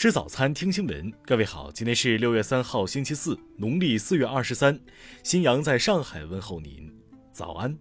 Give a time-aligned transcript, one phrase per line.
[0.00, 1.12] 吃早餐，听新闻。
[1.26, 4.80] 各位好，今天是六月三号，星期四，农历四月二十三。
[5.22, 6.90] 新阳在上海问候您，
[7.30, 7.78] 早安。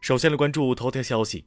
[0.00, 1.44] 首先来关注头条消息。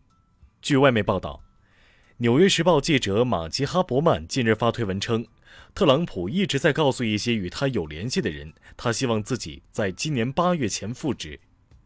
[0.62, 1.42] 据外媒报道，
[2.18, 5.26] 《纽约时报》记者马吉哈伯曼近日发推文称，
[5.74, 11.40] 特朗普一直在告诉一些与他有联系的人，他希望自己在今年八月前复职。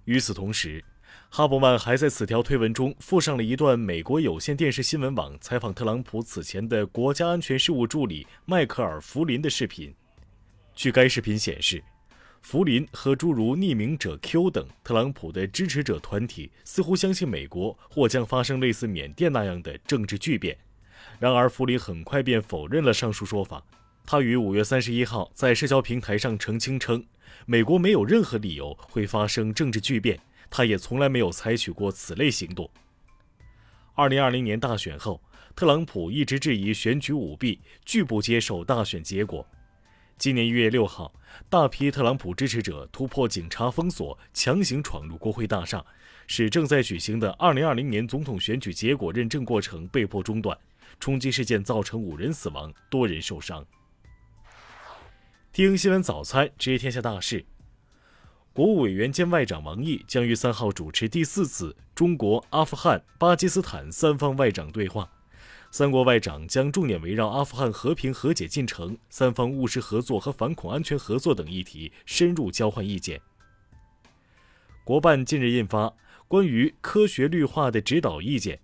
[0.06, 0.84] 与此同时，
[1.36, 9.92] 哈伯曼还在此条推文中附上了一段美国有线电视新闻网采访特朗普此前的国家安全事务助理迈克尔·弗林的视频。
[10.76, 11.84] 据该视频显示，
[12.44, 20.56] 弗林和诸如匿名者 Q 等特朗普的支持者团体似乎相信美国或将发生类似缅甸那样的政治巨变。
[21.18, 23.66] 然而，弗林很快便否认了上述说法。
[24.06, 27.04] 他于五月三十一号在社交平台上澄清称，
[27.48, 30.20] 美国没有任何理由会发生政治巨变。
[30.56, 32.70] 他也从来没有采取过此类行动。
[33.96, 35.20] 二零二零年大选后，
[35.56, 39.44] 特朗普一直质疑选举舞弊，拒不接受大选结果。
[40.16, 41.12] 今年一月六号，
[41.50, 45.84] 大批特朗普支持者突破警察封锁，强行闯入国会大厦，
[46.28, 50.56] 使正在举行的二零二零年总统选举结果认证过程被迫中断。
[51.00, 53.66] 冲击事件造成五人死亡，多人受伤。
[55.52, 57.44] 听新闻早餐，知天下大事。
[58.54, 65.10] 国务委员兼外长王毅将于三号主持第四次中国、阿富汗、巴基斯坦三方外长对话，
[65.72, 73.20] 三国外长将重点围绕阿富汗和平和解进程、三方务实合作和反恐安全合作等议题深入交换意见。
[74.84, 75.92] 国办近日印发
[76.28, 78.60] 关于科学绿化的指导意见，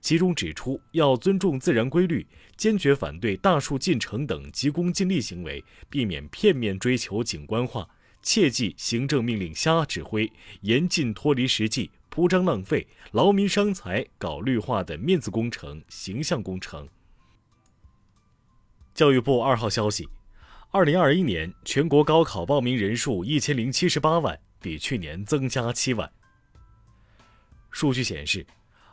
[0.00, 2.24] 其中指出要尊重自然规律，
[2.56, 7.88] 坚决反对大树进城等急功近利行为，避免片面追求景观化。
[8.22, 16.88] 切记行政命令瞎指挥，严禁脱离实际、铺张浪费、劳民伤财搞绿化的面子工程、形象工程。
[18.94, 20.08] 教育部二号消息，
[20.70, 26.10] 二零二一年全国高考报名人数一千零七十八万，比去年增加七万。
[27.70, 28.46] 数据显示，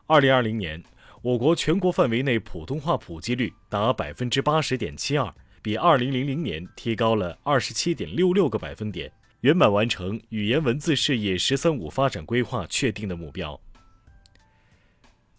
[0.08, 0.82] 二零二零年
[1.22, 9.12] 我国全国范围内普通话普及率达百分之八十点七二，比二零零零年提高了二十七点六六个百分点。
[9.42, 13.60] 圆满完成语言文字事业“十三五”发展规划确定的目标。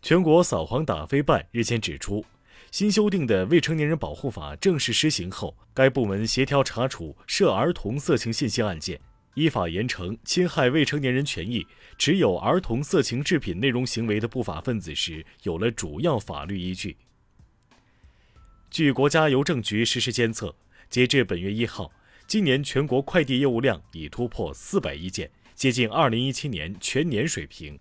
[0.01, 2.25] 全国扫黄打非办日前指出，
[2.71, 8.99] 新修订的《未成年人保护法》正式施行后，该部门协调查处涉儿童色情信息案件，
[9.35, 11.67] 依法严惩侵害未成年人权益、
[11.99, 16.97] 持有儿童色情制品内容行为的不法分子时，有了主要法律依据。
[18.71, 20.55] 据国家邮政局实时监测，
[20.89, 21.93] 截至本月一号。
[22.31, 27.77] 今年全国快递业务量已突破四百亿件，接近二零一七年全年水平。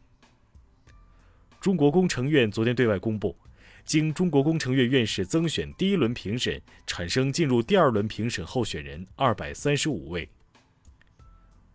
[1.62, 3.38] 中国工程院昨天对外公布，
[3.86, 10.28] 经中国工程院院士增选第一轮评审，产生进入第二轮评审候选人二百三十五位。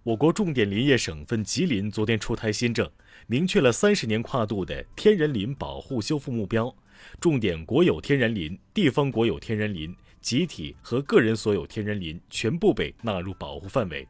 [0.02, 2.90] 我国重点林业省份吉林昨天出台新政，
[3.28, 6.74] 明确了三十年跨度的天然林保护修复目标，
[7.20, 9.94] 重点国有天然林、地方国有天然林。
[10.24, 14.08] 集体和个人所有天然林全部被纳入保护范围。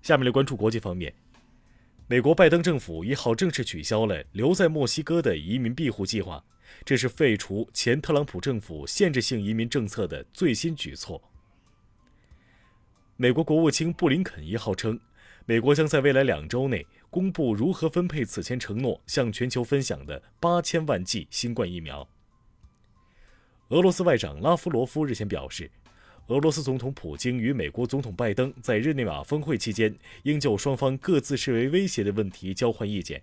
[0.00, 1.12] 下面来关注国际方面，
[2.06, 6.42] 美国拜登政府一号正式取消了留在墨西哥的移民庇护计划，
[6.86, 11.22] 这是废除前特朗普政府限制性移民政策的最新举措。
[13.18, 14.98] 美国国务卿布林肯一号称，
[15.44, 22.08] 美国将在未来两周内公布如何分配此前承诺向全球分享的八千万剂新冠疫苗。
[23.72, 25.70] 俄罗斯外长拉夫罗夫日前表示，
[26.26, 33.22] 俄罗斯总统普京与美国总统拜登在日内瓦峰会期间应就双方各自视为威胁的问题交换意见。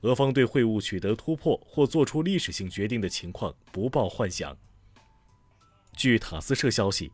[0.00, 4.56] 俄方对会晤取得突破或做出历史性决定的情况不抱幻想。
[5.94, 7.12] 据塔斯社消息，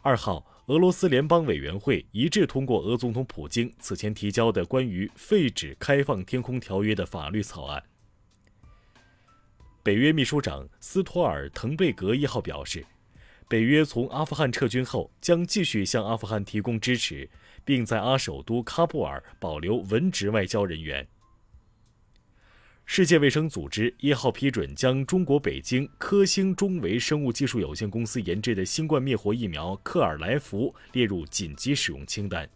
[0.00, 7.82] 二号，俄罗斯联邦委员会一致通过俄总统普京此前提交的关于废止开放天空条约的法律草案。
[9.82, 12.84] 北约秘书长斯托尔滕贝格一号表示，
[13.48, 17.30] 北约从阿富汗撤军后，将继续向阿富汗提供支持，
[17.64, 21.08] 并在阿首都喀布尔保留文职外交人员。
[22.84, 32.46] 世界卫生组织一号批准将中国北京科兴中维生物技术有限公司研制的新冠灭活疫苗克尔来福列入紧急使用清单，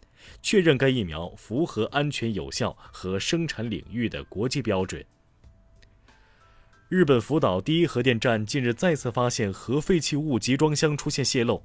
[0.43, 5.03] 确认该疫苗符合安全有效和生产领域的国际标准。
[6.87, 11.63] 日本福岛第一核电站近日再次发现核废弃物集装箱出现泄漏，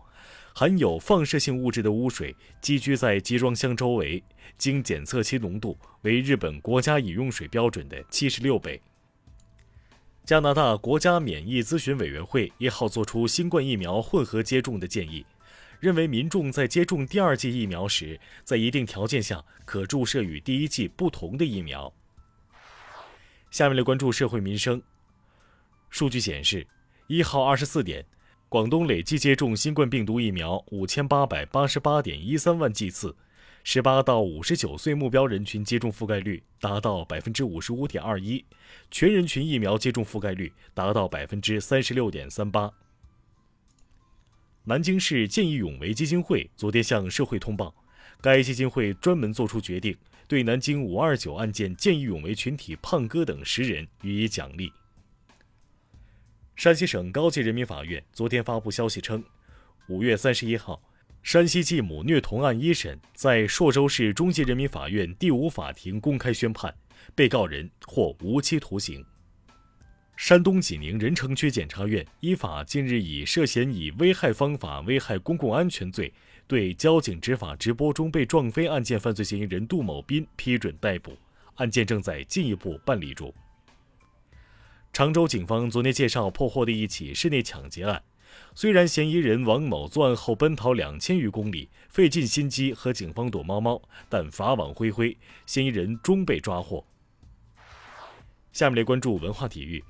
[0.55, 4.25] 含有放射性物质的污水积聚在集装箱周围，
[4.57, 8.81] 经检测其浓度为日本国家饮用水标准的七十六倍。
[10.25, 15.27] 加拿大国家免疫咨询委员会一号作出新冠疫苗混合接种的建议，
[15.81, 21.93] 认为民众在接种第二剂疫苗时，在一定条件下可注射与第一剂不同的疫苗。
[23.51, 24.83] 下面来关注社会民生。
[25.91, 26.67] 数据显示，
[27.09, 28.07] 一号二十四点，
[28.49, 33.15] 广东累计接种新冠病毒疫苗五千八百八十八点一三万剂次，
[33.65, 38.45] 十八到五十九岁目标人群接种覆盖率达到百分之五十五点二一，
[38.91, 42.73] 全人群疫苗接种覆盖率达到百分之三十六点三八。
[44.65, 47.75] 南京市见义勇为基金会昨天向社会通报，
[48.21, 49.97] 该基金会专门作出决定，
[50.29, 54.73] 对南京五二九案件见义勇为群体胖哥等十人予以奖励。
[56.61, 59.25] 山西省高级人民法院昨天发布消息称，
[59.89, 60.79] 五月三十一号，
[61.23, 66.71] 山西继母虐童案一审在朔州市中级人民法院第五法庭公开宣判，
[67.15, 69.03] 被告人获无期徒刑。
[70.19, 76.13] 山东济宁任城区检察院依法近日以涉嫌以危害方法危害公共安全罪，
[76.47, 81.17] 对交警执法直播中被撞飞案件犯罪嫌疑人杜某斌批准逮捕，
[81.55, 83.33] 案件正在进一步办理中。
[84.93, 88.03] 常州警方昨天介绍破获的一起室内抢劫案，
[88.55, 95.17] 虽然嫌疑人王某作案后奔逃两千余公里，费尽心机和警方躲猫猫，但法网恢恢，
[95.47, 96.85] 嫌疑人终被抓获。
[98.53, 99.83] 下面来关注文化体育。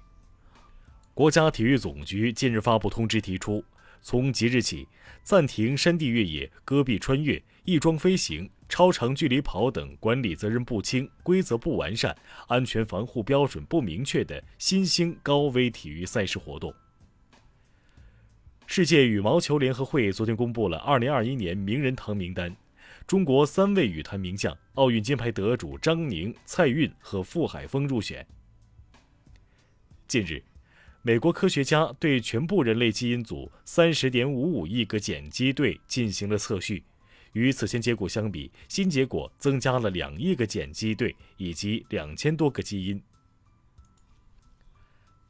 [1.14, 3.64] 国家体育总局近日发布通知，提出
[4.02, 4.86] 从即日起
[5.22, 8.50] 暂停山地越野、戈壁穿越、翼装飞行。
[8.72, 12.16] 超长距离跑等管理责任不清、规则不完善、
[12.46, 16.72] 安全防护标准不明确的新兴高危体育赛事活动。
[18.68, 22.56] 世界羽毛球联合会昨天公布了2021年名人堂名单，
[23.08, 28.24] 中国三位羽坛名将、奥运金牌得主张宁、蔡运和傅海峰入选。
[30.06, 30.44] 近日，
[31.02, 36.84] 美国科学家对全部人类基因组30.55亿个碱基对进行了测序。
[37.32, 43.00] 与此前结果相比，新结果增加了两亿个碱基对以及两千多个基因。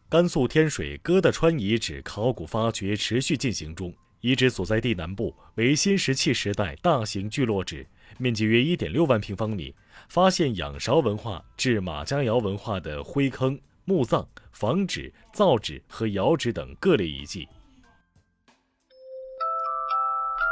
[0.08, 7.86] 甘肃天水疙瘩川遗址考古发掘持续进行中，遗址所在地南部为新石器时代大型聚落址，
[8.18, 9.72] 面积约一点六万平方米，
[10.08, 17.46] 发现仰韶文化至马家窑文化的灰坑、墓葬、房址、造纸和窑址等各类遗迹。